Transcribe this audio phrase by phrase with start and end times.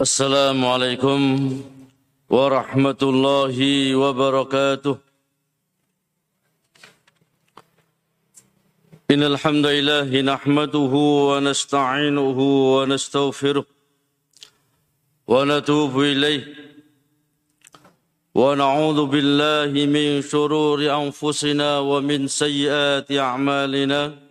[0.00, 1.20] السلام عليكم
[2.30, 3.56] ورحمة الله
[3.96, 4.96] وبركاته.
[9.10, 10.94] إن الحمد لله نحمده
[11.30, 12.38] ونستعينه
[12.74, 13.64] ونستغفره
[15.28, 16.42] ونتوب إليه.
[18.34, 24.29] ونعوذ بالله من شرور أنفسنا ومن سيئات أعمالنا.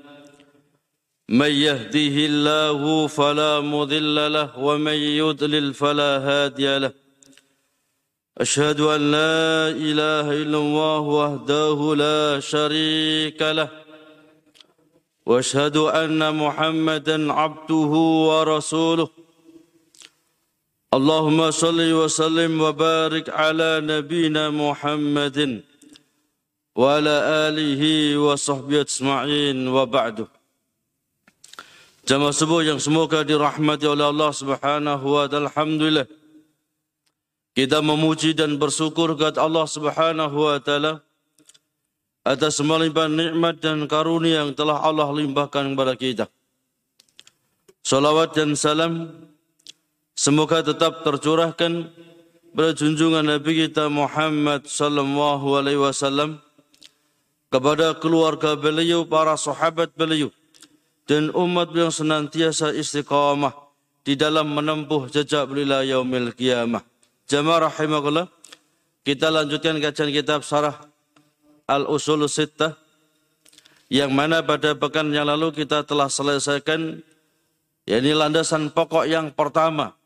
[1.30, 6.92] من يهده الله فلا مضل له ومن يضلل فلا هادي له.
[8.38, 13.70] أشهد أن لا إله إلا الله وحده لا شريك له.
[15.26, 17.94] وأشهد أن محمدا عبده
[18.30, 19.10] ورسوله.
[20.94, 25.62] اللهم صل وسلم وبارك على نبينا محمد
[26.76, 27.16] وعلى
[27.48, 27.84] آله
[28.18, 30.39] وصحبه أجمعين وبعده
[32.10, 35.46] Jamaah subuh yang semoga dirahmati oleh Allah Subhanahu wa taala.
[35.46, 36.10] Alhamdulillah.
[37.54, 41.06] Kita memuji dan bersyukur kepada Allah Subhanahu wa taala
[42.26, 46.26] atas melimpah nikmat dan karunia yang telah Allah limpahkan kepada kita.
[47.86, 49.14] Salawat dan salam
[50.18, 51.94] semoga tetap tercurahkan
[52.58, 56.42] pada junjungan Nabi kita Muhammad sallallahu alaihi wasallam
[57.54, 60.34] kepada keluarga beliau, para sahabat beliau,
[61.10, 63.50] dan umat yang senantiasa istiqamah
[64.06, 66.86] di dalam menempuh jejak beliau yaumil qiyamah.
[67.26, 68.30] Jamaah rahimakumullah.
[69.02, 70.86] Kita lanjutkan kajian kitab Sarah
[71.66, 72.78] Al-Usul Sittah
[73.90, 77.02] yang mana pada pekan yang lalu kita telah selesaikan
[77.90, 79.98] yakni landasan pokok yang pertama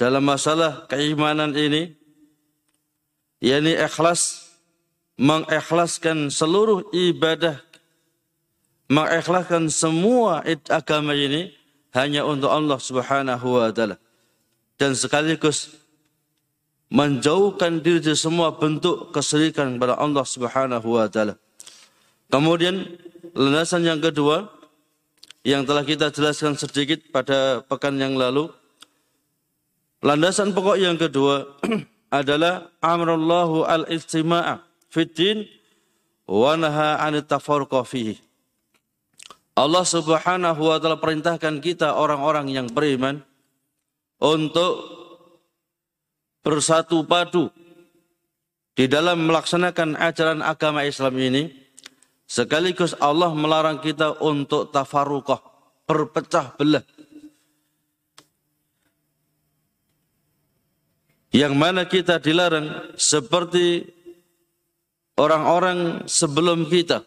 [0.00, 1.92] dalam masalah keimanan ini
[3.44, 4.56] yakni ikhlas
[5.20, 7.60] mengikhlaskan seluruh ibadah
[8.92, 11.56] mengikhlaskan semua agama ini
[11.96, 13.96] hanya untuk Allah Subhanahu wa taala
[14.76, 15.72] dan sekaligus
[16.92, 21.40] menjauhkan diri dari semua bentuk kesyirikan kepada Allah Subhanahu wa taala.
[22.28, 22.84] Kemudian
[23.32, 24.52] landasan yang kedua
[25.40, 28.52] yang telah kita jelaskan sedikit pada pekan yang lalu
[30.04, 31.48] landasan pokok yang kedua
[32.12, 34.60] adalah amrullahu al-istima'a
[34.92, 35.48] fitin
[36.28, 37.00] wa naha.
[39.52, 43.20] Allah Subhanahu wa taala perintahkan kita orang-orang yang beriman
[44.16, 44.80] untuk
[46.40, 47.52] bersatu padu
[48.72, 51.52] di dalam melaksanakan ajaran agama Islam ini
[52.24, 55.44] sekaligus Allah melarang kita untuk tafarruqah
[55.84, 56.84] berpecah belah.
[61.32, 63.84] Yang mana kita dilarang seperti
[65.16, 67.04] orang-orang sebelum kita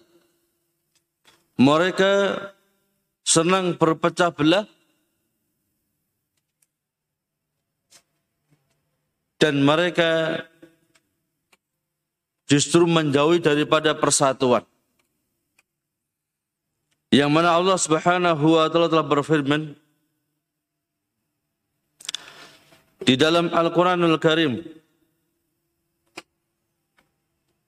[1.56, 2.36] mereka
[3.24, 4.68] senang berpecah belah
[9.40, 10.44] dan mereka
[12.46, 14.64] justru menjauhi daripada persatuan.
[17.10, 19.78] Yang mana Allah Subhanahu wa taala telah berfirman
[23.06, 24.60] di dalam Al-Qur'anul Karim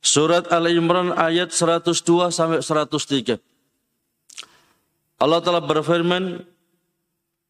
[0.07, 3.56] Surat Al-Imran ayat 102 sampai 103.
[5.17, 6.45] Allah telah berfirman,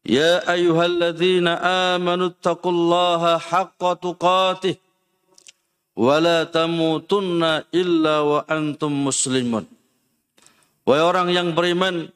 [0.08, 1.60] Ya ayyuhalladzina
[1.92, 4.80] amanu taqullaha haqqa tuqatih
[5.98, 9.68] wa la tamutunna illa wa antum muslimun.
[10.88, 12.08] Wahai orang yang beriman,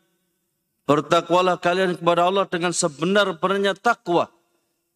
[0.88, 4.32] bertakwalah kalian kepada Allah dengan sebenar-benarnya takwa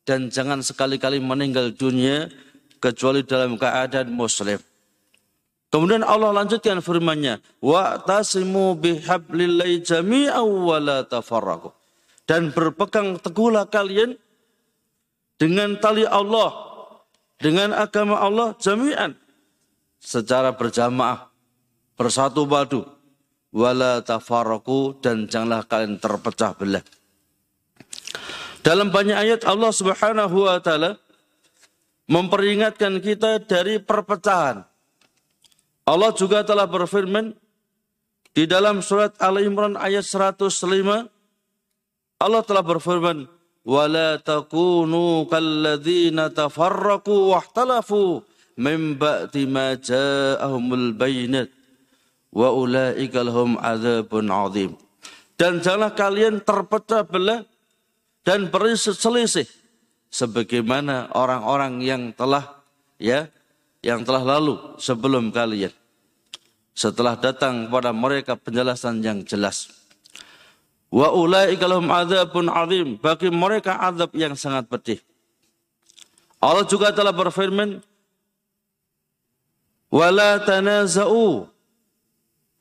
[0.09, 2.33] dan jangan sekali-kali meninggal dunia
[2.81, 4.56] kecuali dalam keadaan muslim.
[5.77, 11.69] Kemudian Allah lanjutkan firman-Nya, "Wa tasimu bihablillahi jami'an wa la tafarraqu."
[12.25, 14.17] Dan berpegang teguhlah kalian
[15.37, 16.49] dengan tali Allah,
[17.37, 19.21] dengan agama Allah jami'an
[20.01, 21.29] secara berjamaah,
[21.93, 22.81] bersatu padu,
[23.53, 26.81] wala tafarraqu dan janganlah kalian terpecah belah.
[28.65, 30.97] Dalam banyak ayat Allah Subhanahu wa taala
[32.09, 34.65] memperingatkan kita dari perpecahan
[35.86, 37.30] Allah juga telah berfirman
[38.34, 40.50] di dalam surat Al-Imran ayat 105
[42.18, 43.30] Allah telah berfirman
[43.62, 48.27] wala takunu kalladzina tafarraqu wahtalafu
[48.59, 51.54] min ba'di ma ja'ahumul bayinat
[52.34, 54.71] wa ulaika lahum adzabun adzim.
[55.36, 57.44] Dan janganlah kalian terpecah belah
[58.24, 59.47] dan berselisih
[60.10, 62.59] sebagaimana orang-orang yang telah
[62.97, 63.28] ya
[63.86, 65.71] yang telah lalu sebelum kalian.
[66.74, 69.71] Setelah datang kepada mereka penjelasan yang jelas.
[70.91, 72.98] Wa ulaika lahum adzabun azim.
[72.98, 74.98] Bagi mereka azab yang sangat pedih.
[76.42, 77.80] Allah juga telah berfirman,
[79.88, 81.47] "Wala tanaza'u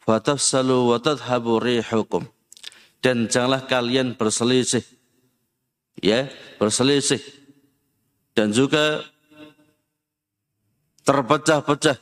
[0.06, 2.24] fatafsalu wa tadhhabu rihukum."
[3.01, 4.86] Dan janganlah kalian berselisih.
[6.00, 6.30] Ya,
[6.62, 7.22] berselisih.
[8.33, 9.04] Dan juga
[11.06, 11.98] terpecah-pecah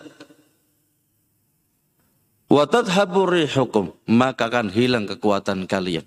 [2.53, 6.05] Watadhabu rihukum, maka akan hilang kekuatan kalian.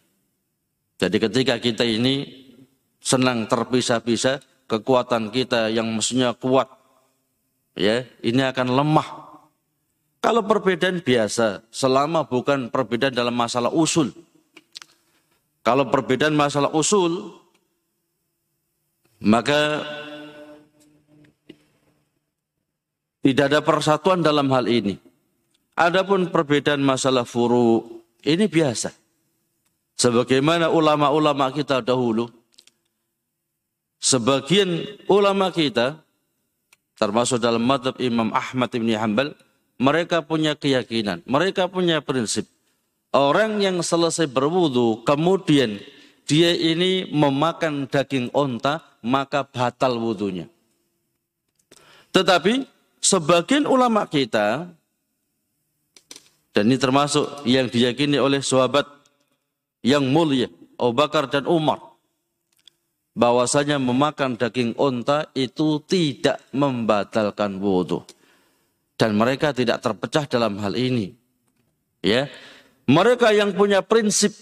[0.94, 2.22] Jadi ketika kita ini
[3.02, 4.38] senang terpisah-pisah,
[4.70, 6.70] kekuatan kita yang mestinya kuat,
[7.74, 9.08] ya ini akan lemah.
[10.22, 14.14] Kalau perbedaan biasa, selama bukan perbedaan dalam masalah usul.
[15.66, 17.42] Kalau perbedaan masalah usul,
[19.18, 19.82] maka
[23.26, 25.02] tidak ada persatuan dalam hal ini.
[25.74, 27.82] Adapun perbedaan masalah furu
[28.22, 28.94] ini biasa.
[29.98, 32.30] Sebagaimana ulama-ulama kita dahulu,
[33.98, 35.98] sebagian ulama kita,
[36.94, 39.34] termasuk dalam madhab Imam Ahmad bin Hanbal,
[39.74, 42.46] mereka punya keyakinan, mereka punya prinsip.
[43.10, 45.82] Orang yang selesai berwudu, kemudian
[46.30, 50.46] dia ini memakan daging onta, maka batal wudhunya.
[52.14, 52.75] Tetapi
[53.06, 54.66] sebagian ulama kita
[56.50, 58.88] dan ini termasuk yang diyakini oleh sahabat
[59.84, 60.48] yang mulia,
[60.80, 61.78] Abu Bakar dan Umar.
[63.12, 68.08] Bahwasanya memakan daging onta itu tidak membatalkan wudhu.
[68.96, 71.12] Dan mereka tidak terpecah dalam hal ini.
[72.00, 72.32] Ya,
[72.88, 74.32] Mereka yang punya prinsip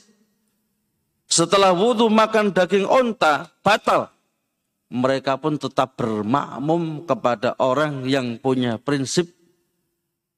[1.26, 4.13] setelah wudhu makan daging onta batal.
[4.94, 9.26] Mereka pun tetap bermakmum kepada orang yang punya prinsip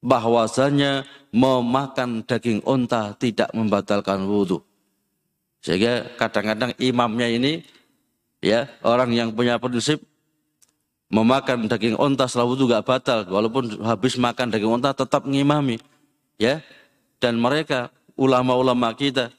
[0.01, 4.65] bahwasanya memakan daging unta tidak membatalkan wudhu.
[5.61, 7.53] Sehingga kadang-kadang imamnya ini
[8.41, 10.01] ya orang yang punya prinsip
[11.13, 15.79] memakan daging unta setelah wudhu gak batal walaupun habis makan daging unta tetap ngimami
[16.41, 16.65] ya
[17.23, 19.31] dan mereka ulama-ulama kita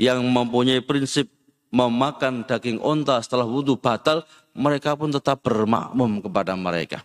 [0.00, 1.30] yang mempunyai prinsip
[1.72, 7.00] memakan daging unta setelah wudhu batal mereka pun tetap bermakmum kepada mereka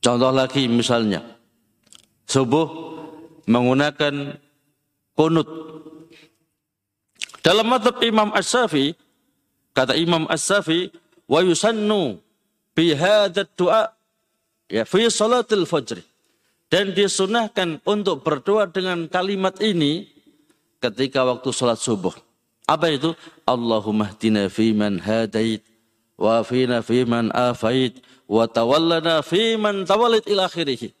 [0.00, 1.20] Contoh lagi misalnya,
[2.24, 2.66] subuh
[3.44, 4.40] menggunakan
[5.12, 5.48] kunut.
[7.44, 8.96] Dalam madhab Imam As-Safi,
[9.76, 10.88] kata Imam As-Safi,
[11.28, 12.16] wa yusannu
[12.72, 12.96] bi
[13.56, 13.92] du'a
[14.72, 16.00] ya fi salatil fajr.
[16.70, 20.06] Dan disunahkan untuk berdoa dengan kalimat ini
[20.78, 22.14] ketika waktu salat subuh.
[22.70, 23.10] Apa itu?
[23.42, 25.66] Allahumma hdina fi man hadait
[26.14, 27.98] wa fina fi man afait
[28.30, 30.94] wa tawallana fi man tawalid ila akhirih.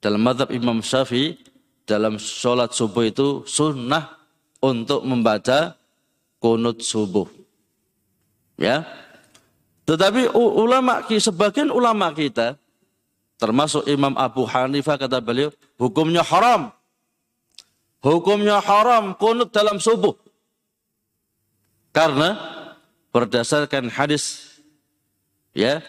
[0.00, 1.36] Dalam madhab Imam Syafi'i,
[1.84, 4.16] dalam sholat subuh itu sunnah
[4.64, 5.76] untuk membaca
[6.40, 7.28] kunut subuh.
[8.56, 8.88] Ya.
[9.84, 12.56] Tetapi ulama sebagian ulama kita
[13.36, 16.72] termasuk Imam Abu Hanifah kata beliau hukumnya haram.
[18.00, 20.25] Hukumnya haram kunut dalam subuh.
[21.96, 22.36] Karena
[23.08, 24.60] berdasarkan hadis
[25.56, 25.80] ya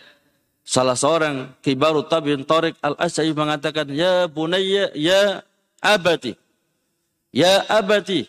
[0.68, 5.40] Salah seorang kibaru tabi'in Tariq Al-Asai mengatakan, Ya bunayya, ya
[5.80, 6.36] abati,
[7.32, 8.28] ya abati,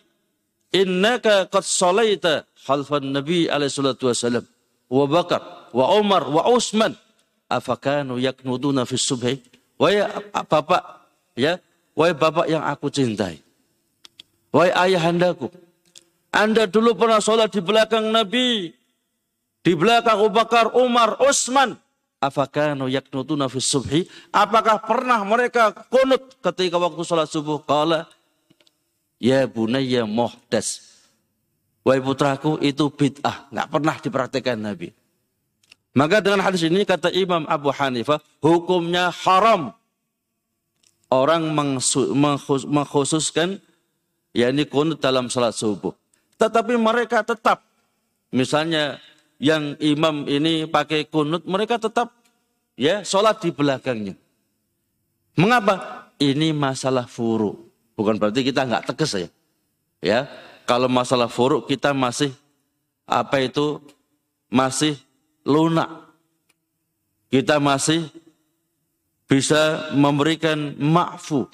[0.70, 4.46] innaka qad salaita khalfan Nabi alaihi salatu wasallam,
[4.86, 5.42] wa Bakar,
[5.75, 6.94] wa Umar, wa Utsman,
[7.50, 9.42] afakanu yaknuduna fi subhi?
[9.75, 11.58] Wahai bapak, ya,
[11.99, 13.42] wahai bapak yang aku cintai.
[14.54, 15.50] Wahai ayahandaku,
[16.38, 18.71] Anda dulu pernah sholat di belakang Nabi,
[19.66, 21.75] di belakang Abu Bakar, Umar, Utsman,
[23.59, 24.07] subhi?
[24.30, 27.59] Apakah pernah mereka kunut ketika waktu sholat subuh?
[27.66, 28.07] Kala,
[29.18, 30.87] ya bunayya muhdas.
[31.83, 33.50] Wahai putraku itu bid'ah.
[33.50, 34.95] Nggak pernah diperhatikan Nabi.
[35.99, 39.75] Maka dengan hadis ini kata Imam Abu Hanifah, hukumnya haram.
[41.11, 41.50] Orang
[42.68, 43.59] mengkhususkan
[44.37, 45.97] yakni kunut dalam sholat subuh.
[46.38, 47.66] Tetapi mereka tetap,
[48.30, 49.02] misalnya
[49.42, 52.14] yang imam ini pakai kunut, mereka tetap
[52.78, 54.14] ya sholat di belakangnya.
[55.35, 56.07] Mengapa?
[56.18, 57.71] Ini masalah furu.
[57.95, 59.30] Bukan berarti kita nggak tegas ya.
[59.99, 60.21] Ya,
[60.66, 62.30] kalau masalah furu kita masih
[63.07, 63.83] apa itu
[64.50, 64.99] masih
[65.42, 66.07] lunak.
[67.30, 68.07] Kita masih
[69.28, 71.47] bisa memberikan ma'fu.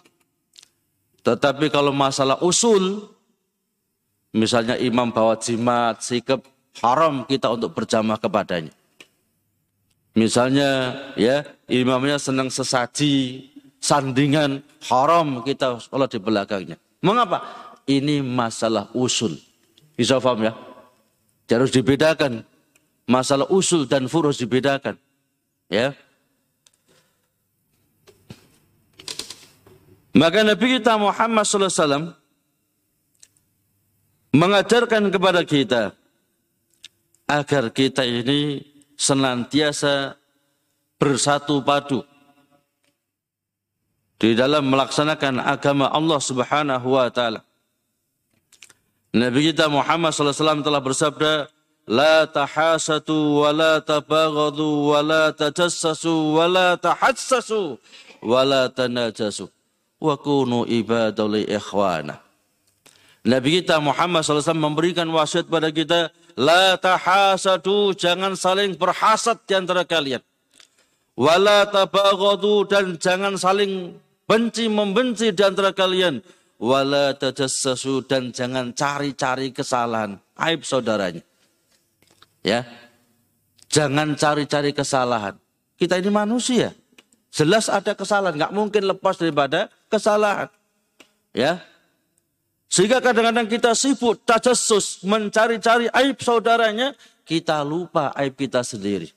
[1.24, 3.13] Tetapi kalau masalah usul,
[4.34, 6.42] misalnya imam bawa jimat, sikap
[6.82, 8.74] haram kita untuk berjamaah kepadanya.
[10.14, 13.46] Misalnya ya imamnya senang sesaji,
[13.78, 14.60] sandingan,
[14.90, 16.76] haram kita sholat di belakangnya.
[17.00, 17.64] Mengapa?
[17.86, 19.36] ini masalah usul.
[19.94, 20.52] Bisa paham ya?
[21.48, 22.42] Harus dibedakan.
[23.04, 24.96] Masalah usul dan furu harus dibedakan.
[25.68, 25.92] Ya.
[30.16, 32.16] Maka Nabi kita Muhammad SAW
[34.34, 35.94] mengajarkan kepada kita
[37.30, 38.66] agar kita ini
[38.98, 40.18] senantiasa
[40.98, 42.02] bersatu padu
[44.18, 47.46] di dalam melaksanakan agama Allah Subhanahu wa taala.
[49.14, 51.32] Nabi kita Muhammad SAW telah bersabda,
[51.84, 57.76] La tahasatu wa la tabaghadu wa la tajassasu wa la tahassasu
[58.24, 59.46] wa la tanajasu
[60.00, 62.23] wa kunu ibadali ikhwana.
[63.24, 69.80] Nabi kita Muhammad SAW memberikan wasiat pada kita, La tahasadu, jangan saling berhasad di antara
[69.88, 70.20] kalian.
[71.16, 73.96] Wala tabaghadu dan jangan saling
[74.28, 76.20] benci membenci di antara kalian.
[76.60, 81.22] Wala tajassasu dan jangan cari-cari kesalahan, aib saudaranya.
[82.44, 82.68] Ya.
[83.72, 85.34] Jangan cari-cari kesalahan.
[85.80, 86.76] Kita ini manusia.
[87.32, 90.50] Jelas ada kesalahan, nggak mungkin lepas daripada kesalahan.
[91.34, 91.62] Ya.
[92.74, 96.90] Sehingga kadang-kadang kita sibuk tajassus mencari-cari aib saudaranya,
[97.22, 99.14] kita lupa aib kita sendiri.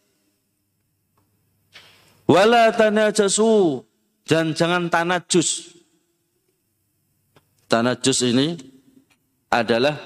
[2.30, 3.82] Wala tanajasu
[4.30, 5.74] dan jangan tanajus.
[7.66, 8.54] Tanajus ini
[9.50, 10.06] adalah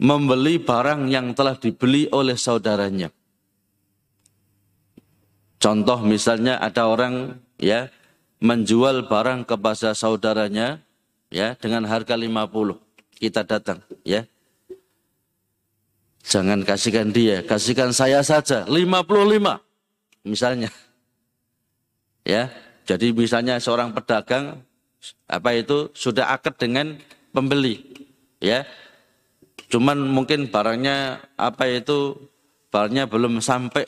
[0.00, 3.12] membeli barang yang telah dibeli oleh saudaranya.
[5.60, 7.92] Contoh misalnya ada orang ya
[8.40, 10.85] menjual barang kepada saudaranya
[11.30, 12.78] ya dengan harga 50.
[13.16, 14.26] Kita datang ya.
[16.26, 19.62] Jangan kasihkan dia, kasihkan saya saja 55
[20.26, 20.68] misalnya.
[22.26, 22.50] Ya,
[22.82, 24.66] jadi misalnya seorang pedagang
[25.30, 26.98] apa itu sudah akad dengan
[27.30, 27.78] pembeli,
[28.42, 28.66] ya.
[29.70, 32.18] Cuman mungkin barangnya apa itu
[32.74, 33.86] barangnya belum sampai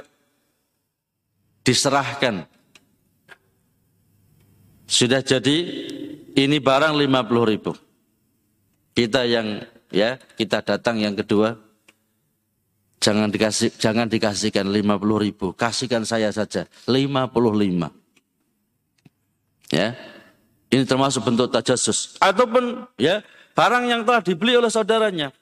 [1.66, 2.47] diserahkan.
[4.87, 5.57] Sudah jadi
[6.38, 7.73] ini barang 50 ribu.
[8.95, 11.54] Kita yang ya kita datang yang kedua
[12.99, 17.30] jangan dikasih jangan dikasihkan 50 ribu kasihkan saya saja 55
[19.68, 19.97] Ya.
[20.68, 22.21] Ini termasuk bentuk tajasus.
[22.21, 23.25] Ataupun ya
[23.57, 25.33] barang yang telah dibeli oleh saudaranya.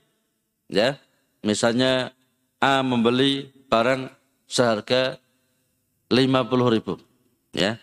[0.70, 0.98] Ya.
[1.42, 2.14] Misalnya
[2.58, 4.10] A membeli barang
[4.46, 5.18] seharga
[6.10, 6.98] 50 ribu.
[7.54, 7.78] Ya.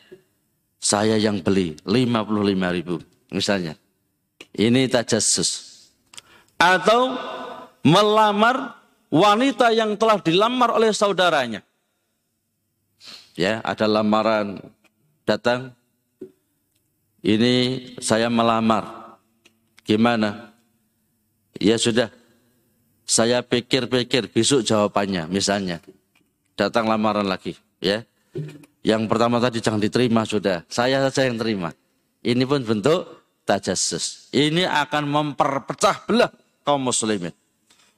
[0.83, 2.99] Saya yang beli 55 ribu.
[3.31, 3.79] Misalnya.
[4.51, 5.79] Ini tajasus.
[6.59, 7.15] Atau
[7.87, 8.75] melamar
[9.07, 11.63] wanita yang telah dilamar oleh saudaranya.
[13.33, 14.59] Ya, ada lamaran
[15.23, 15.73] datang
[17.23, 19.15] ini saya melamar.
[19.87, 20.53] Gimana?
[21.57, 22.11] Ya sudah,
[23.07, 25.79] saya pikir-pikir besok jawabannya misalnya.
[26.59, 28.03] Datang lamaran lagi ya.
[28.83, 31.71] Yang pertama tadi jangan diterima sudah, saya saja yang terima.
[32.19, 33.07] Ini pun bentuk
[33.47, 34.27] tajasus.
[34.35, 36.31] Ini akan memperpecah belah
[36.67, 37.31] kaum muslimin.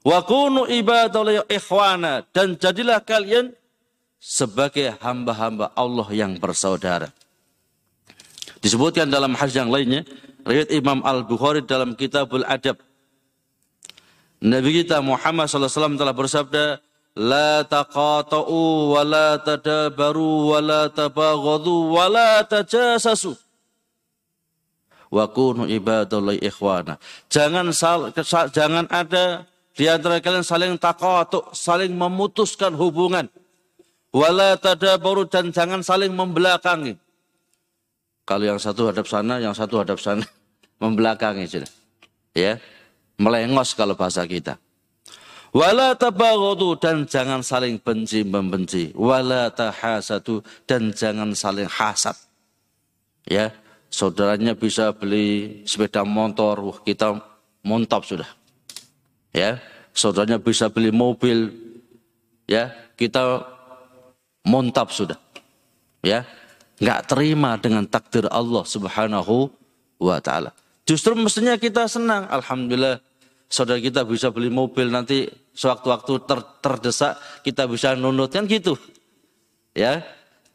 [0.06, 3.50] Wa kunu ibadallahi ikhwana dan jadilah kalian
[4.22, 7.10] sebagai hamba-hamba Allah yang bersaudara.
[8.62, 10.06] Disebutkan dalam hadis yang lainnya,
[10.46, 12.78] riwayat Imam Al-Bukhari dalam Kitabul Adab.
[14.42, 16.82] Nabi kita Muhammad SAW telah bersabda,
[17.16, 21.96] La taqata'u wa la tadabaru wa la tabaghadu
[25.16, 27.00] wa kunu ibadallahi ikhwana.
[27.32, 28.12] Jangan sal,
[28.52, 33.32] jangan ada di antara kalian saling taqatu, saling memutuskan hubungan.
[34.16, 36.96] Wala tadabaru dan jangan saling membelakangi.
[38.28, 40.24] Kalau yang satu hadap sana, yang satu hadap sana,
[40.84, 41.48] membelakangi.
[42.36, 42.60] Ya,
[43.20, 44.60] melengos kalau bahasa kita.
[45.56, 48.92] Wala tabaghadu dan jangan saling benci membenci.
[48.92, 52.12] Wala tahasadu dan jangan saling hasad.
[53.24, 53.56] Ya,
[53.88, 57.24] saudaranya bisa beli sepeda motor, wah kita
[57.64, 58.28] montap sudah.
[59.32, 59.64] Ya,
[59.96, 61.56] saudaranya bisa beli mobil,
[62.52, 63.48] ya kita
[64.44, 65.16] montap sudah.
[66.04, 66.28] Ya,
[66.84, 69.48] nggak terima dengan takdir Allah Subhanahu
[70.04, 70.52] wa taala.
[70.84, 73.00] Justru mestinya kita senang, alhamdulillah
[73.50, 78.76] saudara kita bisa beli mobil nanti sewaktu-waktu ter, terdesak kita bisa nunut kan gitu.
[79.76, 80.04] Ya.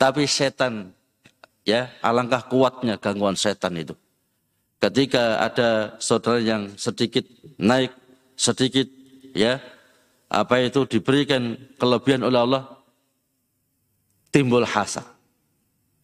[0.00, 0.97] Tapi setan
[1.68, 3.92] ya, alangkah kuatnya gangguan setan itu.
[4.80, 7.28] Ketika ada saudara yang sedikit
[7.61, 7.92] naik,
[8.32, 8.88] sedikit
[9.37, 9.61] ya,
[10.32, 12.62] apa itu diberikan kelebihan oleh Allah
[14.32, 15.04] timbul hasad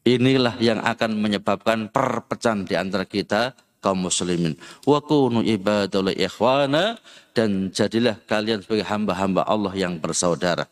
[0.06, 4.56] Inilah yang akan menyebabkan perpecahan di antara kita kaum muslimin.
[4.84, 6.96] Wa kunu ibadul ikhwana
[7.36, 10.64] dan jadilah kalian sebagai hamba-hamba Allah yang bersaudara.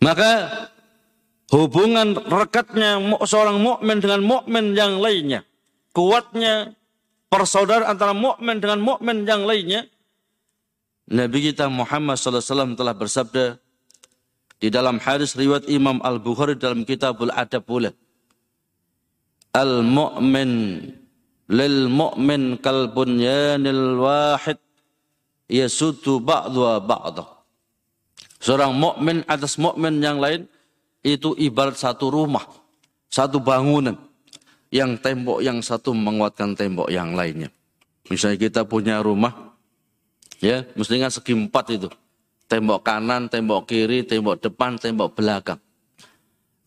[0.00, 0.48] Maka
[1.52, 2.96] hubungan rekatnya
[3.28, 5.44] seorang mukmin dengan mukmin yang lainnya,
[5.92, 6.72] kuatnya
[7.28, 9.84] persaudaraan antara mukmin dengan mukmin yang lainnya.
[11.10, 13.58] Nabi kita Muhammad SAW telah bersabda
[14.60, 17.90] di dalam hadis riwayat Imam Al Bukhari dalam Kitabul Adab pula.
[19.50, 20.52] Al mu'min
[21.50, 24.58] lil mu'min kal bunyanil wahid
[25.50, 27.24] yasutu ba'dha ba'dha.
[28.40, 30.48] Seorang mukmin atas mukmin yang lain
[31.04, 32.48] itu ibarat satu rumah,
[33.12, 34.00] satu bangunan
[34.72, 37.52] yang tembok yang satu menguatkan tembok yang lainnya.
[38.08, 39.52] Misalnya kita punya rumah,
[40.40, 41.88] ya mestinya segi empat itu.
[42.48, 45.60] Tembok kanan, tembok kiri, tembok depan, tembok belakang.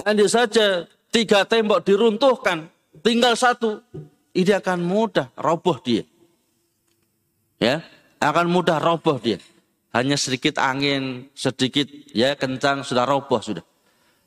[0.05, 2.69] Andai saja tiga tembok diruntuhkan,
[3.01, 3.81] tinggal satu,
[4.37, 6.05] ini akan mudah roboh dia.
[7.57, 7.81] Ya,
[8.21, 9.39] akan mudah roboh dia.
[9.93, 13.61] Hanya sedikit angin, sedikit ya kencang sudah roboh sudah.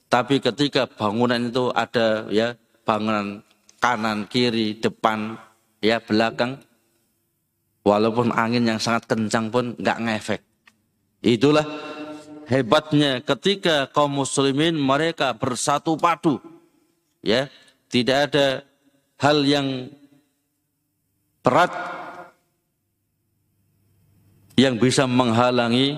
[0.07, 2.55] Tapi ketika bangunan itu ada ya
[2.87, 3.43] bangunan
[3.83, 5.35] kanan, kiri, depan,
[5.83, 6.63] ya belakang,
[7.83, 10.43] walaupun angin yang sangat kencang pun nggak ngefek.
[11.27, 11.67] Itulah
[12.47, 16.39] hebatnya ketika kaum muslimin mereka bersatu padu.
[17.27, 17.51] Ya,
[17.97, 18.61] tidak ada
[19.25, 19.89] hal yang
[21.41, 21.73] berat
[24.61, 25.97] yang bisa menghalangi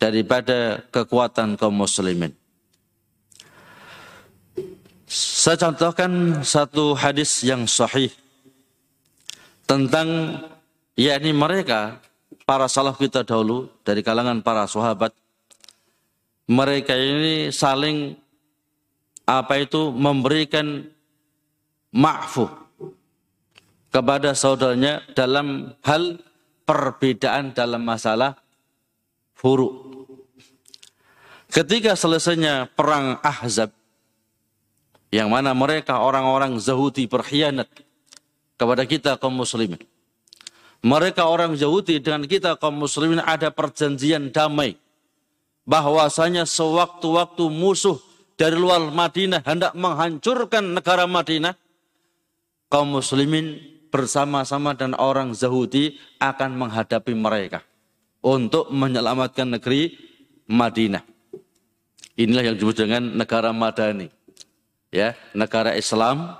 [0.00, 2.32] daripada kekuatan kaum muslimin.
[5.12, 8.08] Saya contohkan satu hadis yang sahih
[9.68, 10.40] tentang
[10.96, 12.00] yakni mereka
[12.48, 15.12] para salaf kita dahulu dari kalangan para sahabat
[16.48, 18.16] mereka ini saling
[19.28, 20.91] apa itu memberikan
[21.92, 22.48] ma'fu
[23.92, 26.18] kepada saudaranya dalam hal
[26.64, 28.40] perbedaan dalam masalah
[29.36, 29.92] furu.
[31.52, 33.76] Ketika selesainya perang Ahzab
[35.12, 37.68] yang mana mereka orang-orang Yahudi berkhianat
[38.56, 39.82] kepada kita kaum muslimin.
[40.82, 44.80] Mereka orang Yahudi dengan kita kaum muslimin ada perjanjian damai.
[45.62, 48.00] Bahwasanya sewaktu-waktu musuh
[48.34, 51.54] dari luar Madinah hendak menghancurkan negara Madinah,
[52.72, 53.60] kaum muslimin
[53.92, 57.60] bersama-sama dan orang Yahudi akan menghadapi mereka
[58.24, 59.92] untuk menyelamatkan negeri
[60.48, 61.04] Madinah.
[62.16, 64.08] Inilah yang disebut dengan negara Madani
[64.92, 66.36] ya negara Islam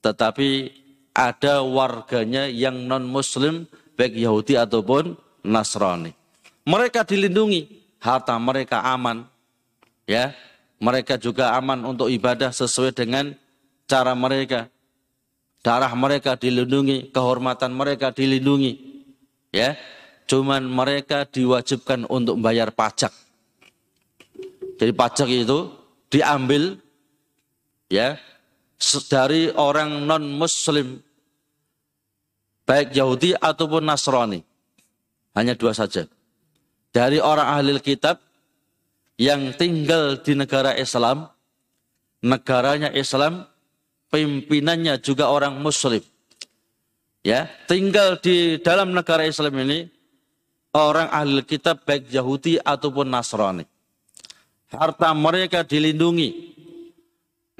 [0.00, 0.72] tetapi
[1.12, 6.16] ada warganya yang non muslim baik Yahudi ataupun Nasrani.
[6.64, 7.68] Mereka dilindungi,
[8.00, 9.28] harta mereka aman.
[10.08, 10.32] Ya,
[10.80, 13.36] mereka juga aman untuk ibadah sesuai dengan
[13.84, 14.71] cara mereka.
[15.62, 18.90] Darah mereka dilindungi, kehormatan mereka dilindungi.
[19.54, 19.78] Ya,
[20.26, 23.14] cuman mereka diwajibkan untuk bayar pajak.
[24.82, 25.70] Jadi pajak itu
[26.10, 26.82] diambil
[27.86, 28.18] ya
[29.06, 30.98] dari orang non muslim
[32.66, 34.42] baik Yahudi ataupun Nasrani
[35.36, 36.08] hanya dua saja
[36.90, 38.18] dari orang ahli kitab
[39.16, 41.30] yang tinggal di negara Islam
[42.24, 43.46] negaranya Islam
[44.12, 46.04] pimpinannya juga orang muslim
[47.24, 49.88] ya tinggal di dalam negara Islam ini
[50.76, 53.64] orang ahli kitab baik Yahudi ataupun Nasrani
[54.68, 56.52] harta mereka dilindungi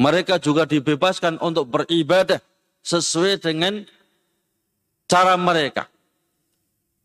[0.03, 2.43] mereka juga dibebaskan untuk beribadah
[2.83, 3.87] sesuai dengan
[5.07, 5.87] cara mereka.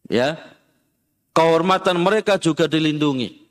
[0.09, 0.39] Ya.
[1.35, 3.46] Kehormatan mereka juga dilindungi.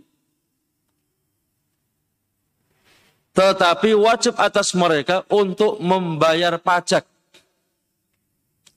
[3.36, 7.04] Tetapi wajib atas mereka untuk membayar pajak.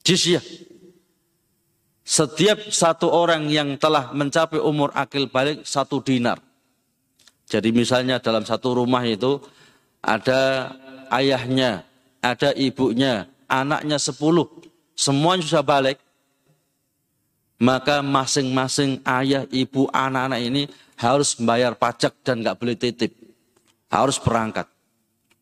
[0.04, 0.44] Jizyah.
[2.04, 6.44] Setiap satu orang yang telah mencapai umur akil balik satu dinar.
[7.48, 9.40] Jadi misalnya dalam satu rumah itu
[10.04, 10.74] ada
[11.14, 11.88] ayahnya,
[12.20, 14.50] ada ibunya, anaknya sepuluh,
[14.92, 15.98] semuanya sudah balik.
[17.60, 20.64] Maka masing-masing ayah, ibu, anak-anak ini
[20.96, 23.29] harus membayar pajak dan nggak boleh titip.
[23.90, 24.70] Harus berangkat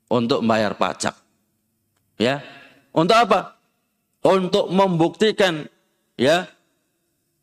[0.07, 1.15] untuk membayar pajak.
[2.17, 2.41] Ya,
[2.95, 3.59] untuk apa?
[4.25, 5.69] Untuk membuktikan
[6.17, 6.49] ya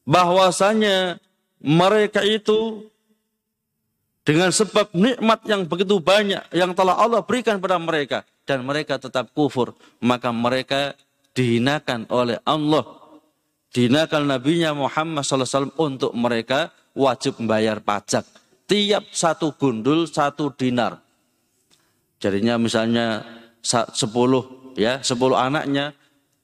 [0.03, 1.23] bahwasanya
[1.63, 2.91] mereka itu
[4.25, 9.33] dengan sebab nikmat yang begitu banyak yang telah Allah berikan pada mereka dan mereka tetap
[9.37, 10.97] kufur, maka mereka
[11.37, 12.85] dihinakan oleh Allah.
[13.75, 18.23] Dihinakan Nabi Muhammad SAW untuk mereka wajib membayar pajak.
[18.65, 21.01] Tiap satu gundul satu dinar.
[22.17, 23.21] Jadinya misalnya
[23.93, 25.93] sepuluh ya sepuluh anaknya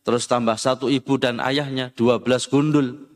[0.05, 3.07] terus tambah satu ibu dan ayahnya, 12 gundul.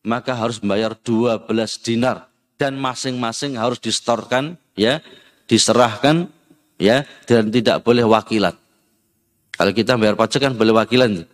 [0.00, 1.44] Maka harus membayar 12
[1.84, 2.32] dinar.
[2.56, 5.04] Dan masing-masing harus distorkan, ya,
[5.48, 6.28] diserahkan,
[6.80, 8.52] ya, dan tidak boleh wakilan.
[9.52, 11.24] Kalau kita bayar pajak kan boleh wakilan,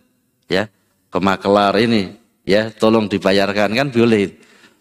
[0.51, 0.67] ya,
[1.07, 4.35] ke makelar ini, ya, tolong dibayarkan kan boleh.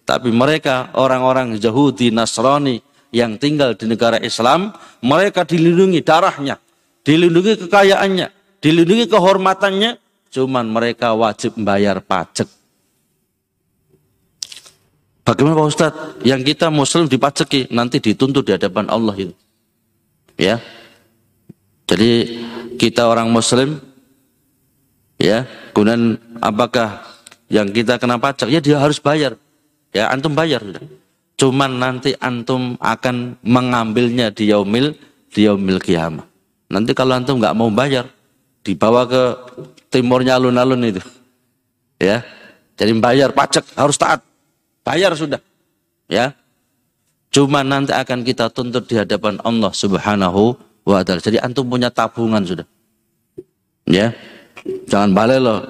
[0.07, 2.79] Tapi mereka orang-orang Yahudi, Nasrani
[3.11, 4.71] yang tinggal di negara Islam,
[5.03, 6.63] mereka dilindungi darahnya,
[7.03, 8.31] dilindungi kekayaannya,
[8.63, 9.99] dilindungi kehormatannya,
[10.31, 12.47] cuman mereka wajib membayar pajak.
[15.27, 16.23] Bagaimana Pak Ustadz?
[16.23, 19.35] Yang kita muslim dipajaki, nanti dituntut di hadapan Allah itu.
[20.39, 20.63] Ya.
[21.91, 22.43] Jadi
[22.79, 23.83] kita orang muslim
[25.19, 27.03] ya, kemudian apakah
[27.51, 28.47] yang kita kena pajak?
[28.55, 29.35] Ya dia harus bayar.
[29.95, 30.83] Ya, antum bayar sudah.
[31.37, 34.97] Cuman nanti antum akan mengambilnya di yaumil
[35.29, 36.25] di yaumil kiamah.
[36.73, 38.09] Nanti kalau antum nggak mau bayar,
[38.65, 39.23] dibawa ke
[39.93, 41.03] timurnya alun-alun itu.
[42.01, 42.25] Ya.
[42.77, 44.21] Jadi bayar pajak harus taat.
[44.85, 45.41] Bayar sudah.
[46.09, 46.37] Ya.
[47.33, 51.21] Cuma nanti akan kita tuntut di hadapan Allah Subhanahu wa taala.
[51.21, 52.67] Jadi antum punya tabungan sudah.
[53.89, 54.13] Ya.
[54.91, 55.61] Jangan balik loh.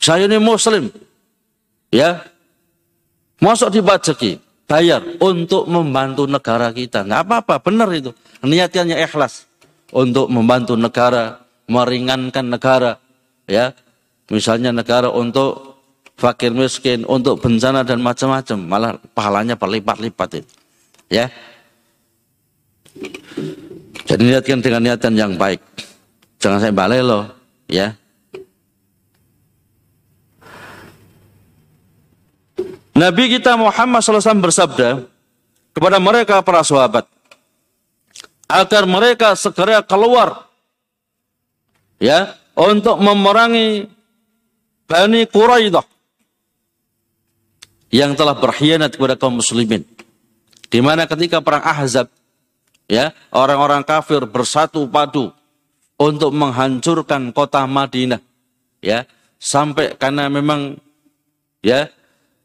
[0.00, 0.90] Saya ini muslim.
[1.92, 2.24] Ya.
[3.42, 7.02] Masuk dipajaki, bayar untuk membantu negara kita.
[7.02, 8.14] Nggak apa-apa, benar itu.
[8.44, 9.48] Niatnya ikhlas
[9.90, 13.00] untuk membantu negara, meringankan negara,
[13.48, 13.72] ya
[14.28, 15.80] misalnya negara untuk
[16.14, 20.52] fakir miskin, untuk bencana dan macam-macam, malah pahalanya berlipat-lipat itu.
[21.10, 21.28] Ya.
[24.04, 25.58] Jadi niatkan dengan niatan yang baik.
[26.38, 27.26] Jangan saya balai loh,
[27.66, 27.96] ya.
[32.94, 35.02] Nabi kita Muhammad SAW bersabda
[35.74, 37.10] kepada mereka para sahabat
[38.46, 40.46] agar mereka segera keluar
[41.98, 43.90] ya untuk memerangi
[44.86, 45.82] Bani Quraidah
[47.90, 49.82] yang telah berkhianat kepada kaum muslimin.
[50.70, 52.10] Di mana ketika perang Ahzab
[52.90, 55.30] ya, orang-orang kafir bersatu padu
[55.94, 58.18] untuk menghancurkan kota Madinah
[58.82, 59.06] ya,
[59.38, 60.78] sampai karena memang
[61.62, 61.86] ya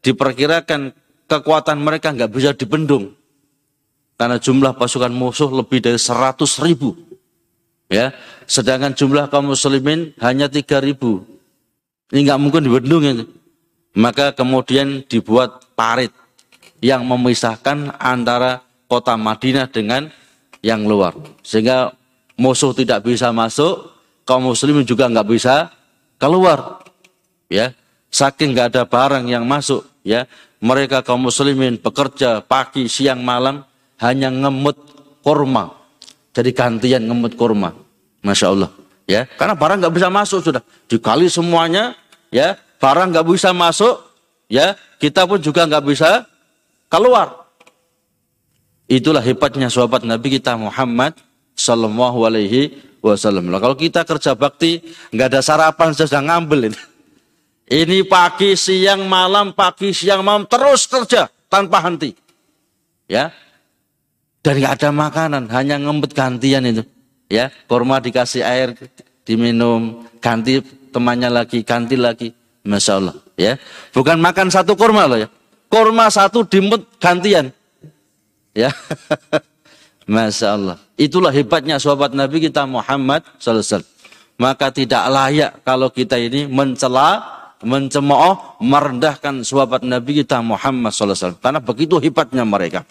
[0.00, 0.92] diperkirakan
[1.30, 3.14] kekuatan mereka nggak bisa dibendung.
[4.20, 6.36] Karena jumlah pasukan musuh lebih dari 100
[6.66, 6.92] ribu.
[7.90, 11.24] Ya sedangkan jumlah kaum muslimin hanya 3 ribu.
[12.12, 13.24] Ini nggak mungkin dibendung ini.
[13.96, 16.14] Maka kemudian dibuat parit
[16.78, 20.10] yang memisahkan antara kota Madinah dengan
[20.60, 21.16] yang luar.
[21.42, 21.94] Sehingga
[22.36, 23.90] musuh tidak bisa masuk
[24.28, 25.72] kaum muslimin juga nggak bisa
[26.20, 26.84] keluar.
[27.50, 27.74] Ya
[28.10, 30.26] saking nggak ada barang yang masuk ya
[30.60, 33.64] mereka kaum muslimin bekerja pagi siang malam
[34.02, 34.76] hanya ngemut
[35.22, 35.80] kurma
[36.30, 37.74] jadi gantian ngemut kurma.
[38.22, 38.70] Masya Allah.
[39.10, 40.62] Ya, karena barang nggak bisa masuk sudah.
[40.86, 41.98] Dikali semuanya,
[42.30, 43.98] ya, barang nggak bisa masuk,
[44.46, 46.22] ya, kita pun juga nggak bisa
[46.86, 47.50] keluar.
[48.86, 51.18] Itulah hebatnya sahabat Nabi kita Muhammad
[51.58, 53.50] Sallallahu Alaihi Wasallam.
[53.50, 54.78] Kalau kita kerja bakti
[55.10, 56.78] nggak ada sarapan sudah ngambil ini.
[57.70, 62.10] Ini pagi, siang, malam, pagi, siang, malam terus kerja tanpa henti.
[63.06, 63.30] Ya,
[64.42, 66.82] nggak ada makanan, hanya ngempet gantian itu.
[67.30, 68.74] Ya, kurma dikasih air,
[69.22, 70.58] diminum, ganti
[70.90, 72.34] temannya lagi, ganti lagi.
[72.66, 73.16] Masya Allah.
[73.38, 73.56] Ya,
[73.94, 75.28] bukan makan satu kurma loh ya.
[75.70, 77.54] Kurma satu dimut gantian.
[78.50, 78.74] Ya,
[80.10, 80.76] Masya Allah.
[80.98, 83.86] Itulah hebatnya sahabat Nabi kita Muhammad SAW.
[84.36, 91.36] Maka tidak layak kalau kita ini mencela, mencemooh, merendahkan sahabat Nabi kita Muhammad SAW.
[91.40, 92.84] Karena begitu hebatnya mereka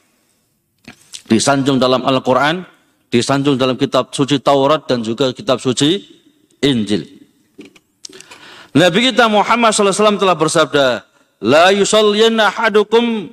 [1.30, 2.66] disanjung dalam Al-Quran,
[3.14, 6.02] disanjung dalam kitab suci Taurat dan juga kitab suci
[6.66, 7.06] Injil.
[8.74, 11.06] Nabi kita Muhammad SAW telah bersabda,
[11.46, 13.32] La yusalliyanna ahadukum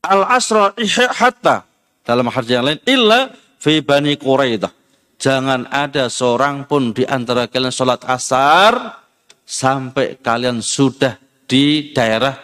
[0.00, 0.72] al-asra
[1.12, 1.68] hatta
[2.00, 3.28] dalam hadis yang lain illa
[3.60, 4.72] fi bani Quraidah.
[5.20, 9.03] Jangan ada seorang pun di antara kalian sholat asar
[9.44, 12.34] sampai kalian sudah di daerah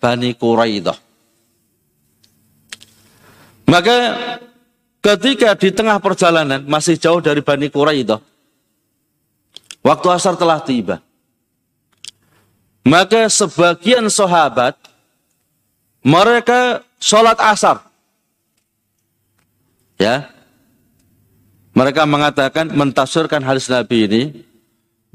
[0.00, 0.96] Bani Quraidah.
[3.68, 3.96] Maka
[5.04, 8.18] ketika di tengah perjalanan masih jauh dari Bani Quraidah,
[9.84, 11.04] waktu asar telah tiba.
[12.86, 14.78] Maka sebagian sahabat
[16.06, 17.82] mereka sholat asar.
[19.98, 20.30] Ya,
[21.74, 24.22] mereka mengatakan mentafsirkan hadis Nabi ini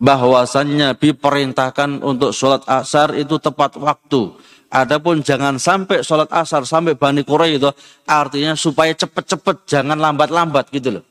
[0.01, 4.33] bahwasannya diperintahkan untuk sholat asar itu tepat waktu
[4.71, 7.69] Adapun jangan sampai sholat asar sampai Bani Quraidah itu
[8.07, 11.03] artinya supaya cepet-cepet jangan lambat-lambat gitu loh.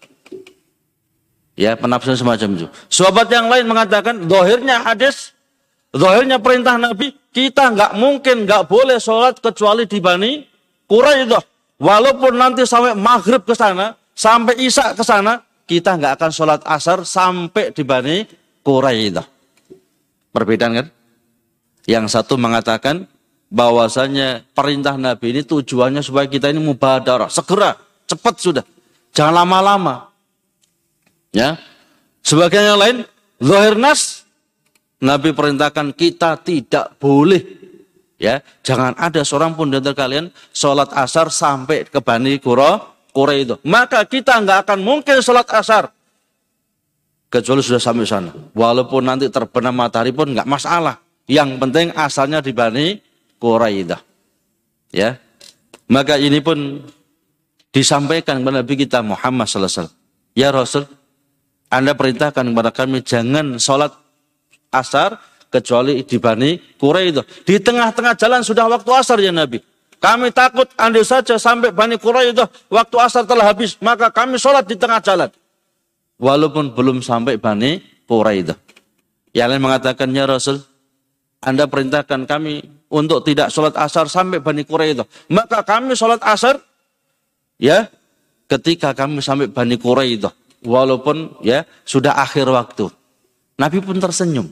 [1.60, 2.66] Ya, penafsiran semacam itu.
[2.88, 5.36] Sahabat yang lain mengatakan, dohirnya hadis,
[5.92, 10.40] dohirnya perintah Nabi, kita nggak mungkin nggak boleh sholat kecuali di Bani
[10.88, 11.44] Quraidah.
[11.76, 15.36] Walaupun nanti sampai maghrib ke sana, sampai isya ke sana,
[15.68, 18.24] kita nggak akan sholat asar sampai di Bani
[18.60, 19.26] Quraidah.
[20.30, 20.86] Perbedaan kan?
[21.88, 23.08] Yang satu mengatakan
[23.50, 27.74] bahwasanya perintah Nabi ini tujuannya supaya kita ini mubadarah, segera,
[28.06, 28.64] cepat sudah.
[29.10, 30.06] Jangan lama-lama.
[31.34, 31.58] Ya.
[32.22, 32.96] Sebagian yang lain,
[33.42, 34.22] zahir nas,
[35.00, 37.40] Nabi perintahkan kita tidak boleh
[38.20, 43.56] ya, jangan ada seorang pun antara kalian sholat asar sampai ke Bani Kuro, Kuro itu.
[43.64, 45.88] Maka kita nggak akan mungkin sholat asar
[47.30, 48.34] kecuali sudah sampai sana.
[48.52, 50.98] Walaupun nanti terbenam matahari pun nggak masalah.
[51.30, 52.98] Yang penting asalnya di Bani
[53.38, 54.02] Quraidah.
[54.90, 55.16] Ya.
[55.86, 56.82] Maka ini pun
[57.70, 59.96] disampaikan kepada Nabi kita Muhammad sallallahu wasallam.
[60.34, 60.84] Ya Rasul,
[61.70, 63.94] anda perintahkan kepada kami jangan sholat
[64.74, 65.18] asar
[65.50, 67.46] kecuali di Bani Quraidah.
[67.46, 69.62] Di tengah-tengah jalan sudah waktu asar ya Nabi.
[70.00, 73.78] Kami takut andai saja sampai Bani Quraidah waktu asar telah habis.
[73.78, 75.30] Maka kami sholat di tengah jalan.
[76.20, 78.56] Walaupun belum sampai Bani Quraidah.
[79.32, 80.60] Yang lain mengatakan ya Rasul.
[81.40, 82.60] Anda perintahkan kami
[82.92, 85.08] untuk tidak sholat asar sampai Bani Quraidah.
[85.32, 86.60] Maka kami sholat asar
[87.56, 87.88] ya
[88.44, 92.92] ketika kami sampai Bani Quraidah walaupun ya sudah akhir waktu.
[93.56, 94.48] Nabi pun tersenyum.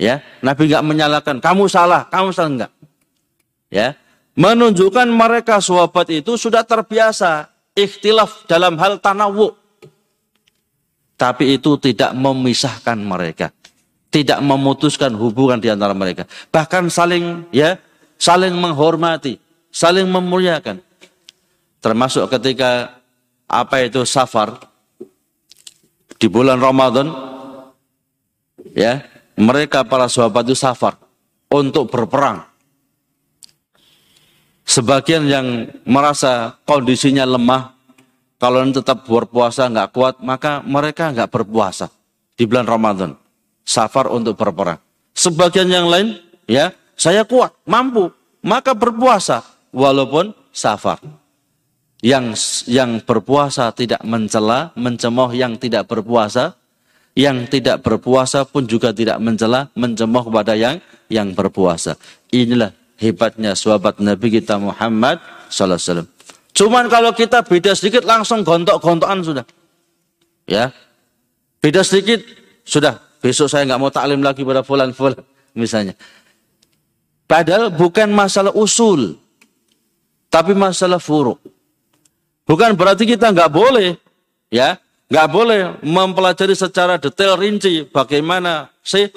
[0.00, 2.72] Ya, Nabi nggak menyalahkan kamu salah, kamu salah enggak.
[3.68, 3.92] Ya,
[4.32, 9.52] menunjukkan mereka sahabat itu sudah terbiasa ikhtilaf dalam hal tanawu.
[11.20, 13.52] Tapi itu tidak memisahkan mereka.
[14.08, 16.24] Tidak memutuskan hubungan di antara mereka.
[16.48, 17.76] Bahkan saling ya,
[18.16, 19.36] saling menghormati,
[19.68, 20.80] saling memuliakan.
[21.84, 22.96] Termasuk ketika
[23.44, 24.56] apa itu safar,
[26.20, 27.08] di bulan Ramadan
[28.76, 29.00] ya
[29.40, 31.00] mereka para sahabat itu safar
[31.48, 32.44] untuk berperang
[34.68, 35.46] sebagian yang
[35.88, 37.79] merasa kondisinya lemah
[38.40, 41.92] kalau tetap berpuasa nggak kuat maka mereka nggak berpuasa
[42.34, 43.10] di bulan Ramadan
[43.62, 44.80] safar untuk berperang
[45.12, 46.16] sebagian yang lain
[46.48, 48.08] ya saya kuat mampu
[48.40, 50.98] maka berpuasa walaupun safar
[52.00, 52.32] yang
[52.64, 56.56] yang berpuasa tidak mencela, mencemooh yang tidak berpuasa,
[57.12, 60.80] yang tidak berpuasa pun juga tidak mencela, mencemooh kepada yang
[61.12, 62.00] yang berpuasa.
[62.32, 65.20] Inilah hebatnya sahabat Nabi kita Muhammad
[65.52, 66.08] sallallahu alaihi wasallam.
[66.60, 69.48] Cuman kalau kita beda sedikit langsung gontok-gontokan sudah.
[70.44, 70.76] Ya.
[71.56, 72.20] Beda sedikit
[72.68, 73.00] sudah.
[73.24, 75.24] Besok saya nggak mau taklim lagi pada fulan-fulan
[75.56, 75.96] misalnya.
[77.24, 79.16] Padahal bukan masalah usul,
[80.28, 81.40] tapi masalah furuk.
[82.44, 83.96] Bukan berarti kita nggak boleh,
[84.52, 84.76] ya,
[85.08, 89.08] nggak boleh mempelajari secara detail rinci bagaimana sih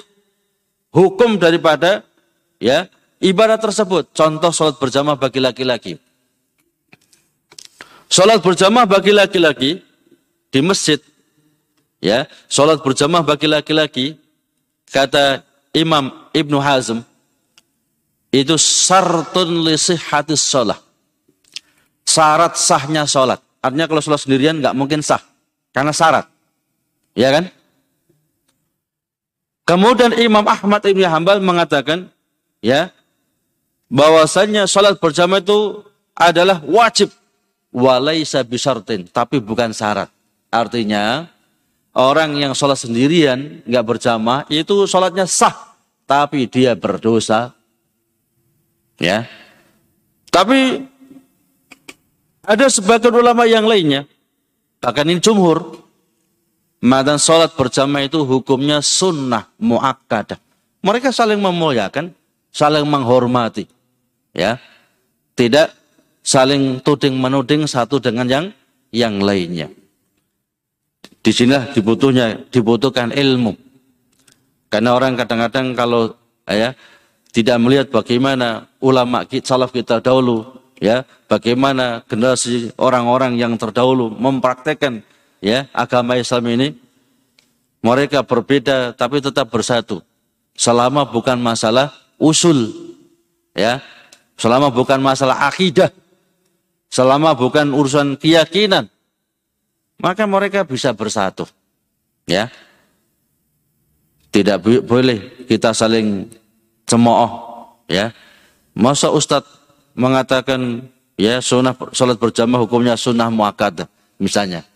[0.94, 2.06] hukum daripada
[2.56, 2.88] ya
[3.20, 4.16] ibadah tersebut.
[4.16, 6.13] Contoh sholat berjamaah bagi laki-laki.
[8.08, 9.82] Sholat berjamaah bagi laki-laki
[10.54, 11.02] di masjid,
[11.98, 14.06] ya, sholat berjamaah bagi laki-laki
[14.86, 15.42] kata
[15.74, 17.02] Imam Ibnu Hazm
[18.30, 20.84] itu sartun lisih hati sholat
[22.14, 23.40] syarat sahnya sholat.
[23.64, 25.18] Artinya kalau sholat sendirian nggak mungkin sah.
[25.74, 26.28] Karena syarat.
[27.18, 27.50] Ya kan?
[29.64, 32.12] Kemudian Imam Ahmad Ibn Hambal mengatakan,
[32.60, 32.92] ya,
[33.88, 37.10] bahwasanya sholat berjamaah itu adalah wajib.
[37.74, 40.06] Walaisa bisartin, tapi bukan syarat.
[40.46, 41.26] Artinya,
[41.90, 45.74] orang yang sholat sendirian, nggak berjamaah, itu sholatnya sah.
[46.06, 47.50] Tapi dia berdosa.
[49.02, 49.26] Ya.
[50.30, 50.86] Tapi
[52.46, 54.06] ada sebagian ulama yang lainnya,
[54.78, 55.82] bahkan ini jumhur,
[56.84, 60.36] Madan sholat berjamaah itu hukumnya sunnah muakkadah.
[60.84, 62.12] Mereka saling memuliakan,
[62.52, 63.64] saling menghormati.
[64.36, 64.60] ya,
[65.32, 65.83] Tidak
[66.24, 68.46] saling tuding menuding satu dengan yang
[68.90, 69.68] yang lainnya.
[71.20, 73.54] Di sinilah dibutuhnya dibutuhkan ilmu.
[74.72, 76.16] Karena orang kadang-kadang kalau
[76.48, 76.74] ya
[77.30, 85.02] tidak melihat bagaimana ulama salaf kita dahulu ya bagaimana generasi orang-orang yang terdahulu mempraktekkan
[85.42, 86.68] ya agama Islam ini
[87.82, 90.02] mereka berbeda tapi tetap bersatu
[90.54, 92.70] selama bukan masalah usul
[93.54, 93.82] ya
[94.38, 95.90] selama bukan masalah akidah
[96.94, 98.86] selama bukan urusan keyakinan
[99.98, 101.50] maka mereka bisa bersatu
[102.30, 102.46] ya
[104.30, 106.30] tidak boleh kita saling
[106.86, 107.30] cemooh
[107.90, 108.14] ya
[108.78, 109.50] masa ustadz
[109.98, 113.86] mengatakan ya sunnah salat berjamaah hukumnya sunnah muakkad
[114.18, 114.66] misalnya.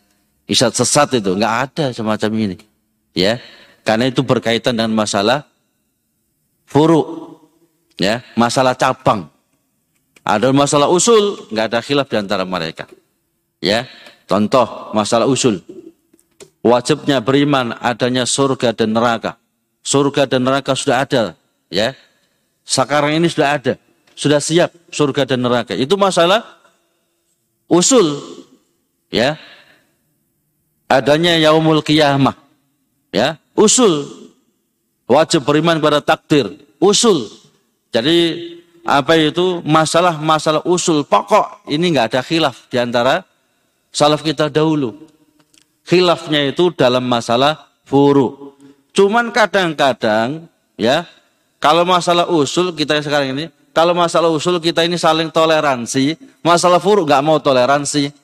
[0.48, 2.57] Isat sesat itu nggak ada semacam ini.
[3.12, 3.37] Ya,
[3.85, 5.44] karena itu berkaitan dengan masalah
[6.64, 7.37] furu,
[8.00, 9.28] ya, masalah cabang.
[10.28, 12.84] Ada masalah usul, nggak ada khilaf di antara mereka.
[13.64, 13.88] Ya,
[14.28, 15.64] contoh masalah usul.
[16.60, 19.40] Wajibnya beriman adanya surga dan neraka.
[19.80, 21.32] Surga dan neraka sudah ada,
[21.72, 21.96] ya.
[22.60, 23.80] Sekarang ini sudah ada,
[24.12, 25.72] sudah siap surga dan neraka.
[25.72, 26.44] Itu masalah
[27.64, 28.20] usul,
[29.08, 29.40] ya.
[30.92, 32.36] Adanya yaumul qiyamah,
[33.16, 33.40] ya.
[33.56, 34.12] Usul
[35.08, 36.52] wajib beriman pada takdir,
[36.84, 37.32] usul.
[37.88, 38.58] Jadi
[38.88, 43.20] apa itu masalah-masalah usul pokok ini nggak ada khilaf di antara
[43.92, 44.96] salaf kita dahulu.
[45.85, 48.57] Khilafnya itu dalam masalah furu.
[48.96, 50.48] Cuman kadang-kadang
[50.81, 51.05] ya
[51.61, 57.03] kalau masalah usul kita sekarang ini, kalau masalah usul kita ini saling toleransi, masalah furu
[57.03, 58.14] nggak mau toleransi,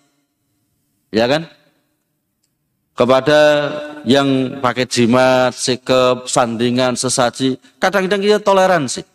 [1.11, 1.45] ya kan?
[2.95, 3.41] Kepada
[4.07, 9.14] yang pakai jimat, sikap, sandingan, sesaji, kadang-kadang kita toleransi.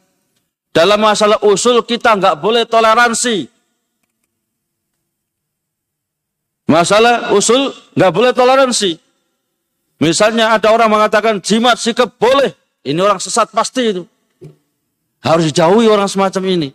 [0.69, 3.49] Dalam masalah usul kita nggak boleh toleransi.
[6.69, 9.01] Masalah usul nggak boleh toleransi.
[9.99, 12.53] Misalnya ada orang mengatakan jimat sikap boleh.
[12.85, 14.03] Ini orang sesat pasti itu.
[15.19, 16.69] Harus dijauhi orang semacam ini.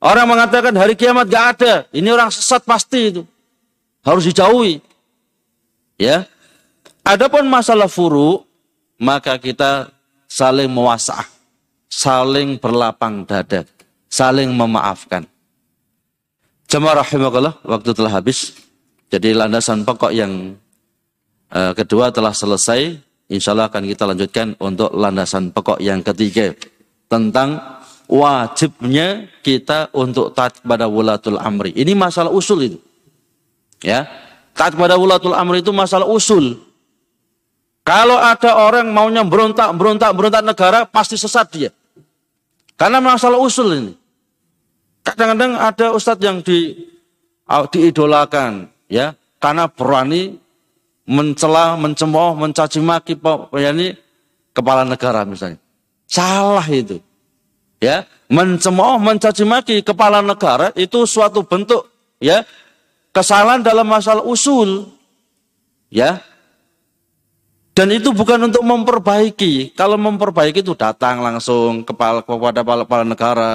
[0.00, 1.74] Orang mengatakan hari kiamat gak ada.
[1.94, 3.22] Ini orang sesat pasti itu.
[4.02, 4.82] Harus dijauhi.
[5.94, 6.26] Ya.
[7.06, 8.42] Adapun masalah furu,
[8.98, 9.92] maka kita
[10.26, 11.22] saling mewasah
[11.90, 13.66] saling berlapang dada,
[14.06, 15.26] saling memaafkan.
[16.70, 18.54] Jemaah rahimakallah, waktu telah habis.
[19.10, 20.54] Jadi landasan pokok yang
[21.50, 22.94] uh, kedua telah selesai.
[23.26, 26.54] Insya Allah akan kita lanjutkan untuk landasan pokok yang ketiga.
[27.10, 31.74] Tentang wajibnya kita untuk taat pada wulatul amri.
[31.74, 32.78] Ini masalah usul itu.
[33.82, 34.06] Ya,
[34.54, 36.54] taat pada wulatul amri itu masalah usul.
[37.82, 41.70] Kalau ada orang maunya berontak, berontak, berontak negara, pasti sesat dia.
[42.80, 43.92] Karena masalah usul ini.
[45.04, 46.88] Kadang-kadang ada ustadz yang di,
[47.44, 50.40] diidolakan, ya, karena berani
[51.04, 53.20] mencela, mencemooh, mencaci maki
[53.60, 53.92] ya ini
[54.56, 55.60] kepala negara misalnya.
[56.08, 57.04] Salah itu.
[57.84, 61.84] Ya, mencemooh, mencaci maki kepala negara itu suatu bentuk
[62.16, 62.48] ya
[63.12, 64.88] kesalahan dalam masalah usul.
[65.92, 66.24] Ya,
[67.80, 69.72] dan itu bukan untuk memperbaiki.
[69.72, 73.52] Kalau memperbaiki itu datang langsung kepala, kepada kepala, negara,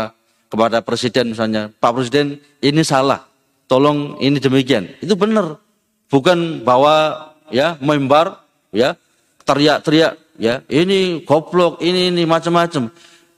[0.49, 1.69] kepada presiden misalnya.
[1.69, 3.21] Pak Presiden ini salah,
[3.69, 4.89] tolong ini demikian.
[4.97, 5.61] Itu benar.
[6.09, 8.41] Bukan bawa ya membar
[8.73, 8.97] ya
[9.45, 12.89] teriak-teriak ya ini goblok ini ini macam-macam.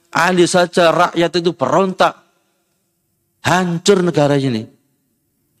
[0.08, 2.16] Ahli saja rakyat itu berontak.
[3.44, 4.64] Hancur negara ini.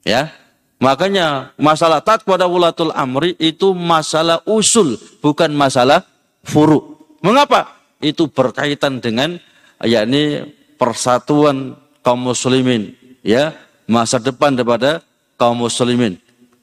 [0.08, 0.32] Ya,
[0.78, 6.06] Makanya masalah taat kepada wulatul amri itu masalah usul, bukan masalah
[6.46, 6.94] furu.
[7.18, 7.74] Mengapa?
[7.98, 9.42] Itu berkaitan dengan
[9.82, 11.74] yakni persatuan
[12.06, 12.94] kaum muslimin,
[13.26, 13.58] ya,
[13.90, 15.02] masa depan daripada
[15.34, 16.14] kaum muslimin,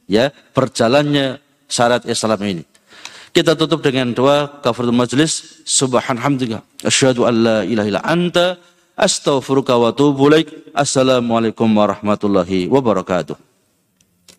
[0.07, 2.63] ya, berjalannya syarat Islam ini.
[3.35, 5.67] Kita tutup dengan doa kafaratul majlis.
[5.67, 6.63] Subhanallah.
[6.87, 8.55] Asyhadu an la ilaha illa anta
[8.95, 10.71] astaghfiruka wa atubu ilaik.
[10.71, 13.54] Assalamualaikum warahmatullahi wabarakatuh.